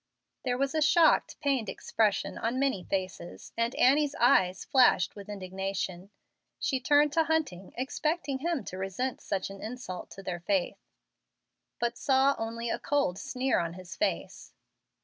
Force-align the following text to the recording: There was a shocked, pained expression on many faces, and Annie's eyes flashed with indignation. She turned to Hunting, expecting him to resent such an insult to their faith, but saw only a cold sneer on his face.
There 0.43 0.57
was 0.57 0.73
a 0.73 0.81
shocked, 0.81 1.39
pained 1.41 1.69
expression 1.69 2.39
on 2.39 2.57
many 2.57 2.83
faces, 2.83 3.53
and 3.55 3.75
Annie's 3.75 4.15
eyes 4.15 4.65
flashed 4.65 5.15
with 5.15 5.29
indignation. 5.29 6.09
She 6.57 6.79
turned 6.79 7.13
to 7.13 7.25
Hunting, 7.25 7.71
expecting 7.77 8.39
him 8.39 8.63
to 8.63 8.79
resent 8.79 9.21
such 9.21 9.51
an 9.51 9.61
insult 9.61 10.09
to 10.13 10.23
their 10.23 10.39
faith, 10.39 10.87
but 11.77 11.99
saw 11.99 12.33
only 12.39 12.67
a 12.67 12.79
cold 12.79 13.19
sneer 13.19 13.59
on 13.59 13.73
his 13.73 13.95
face. 13.95 14.53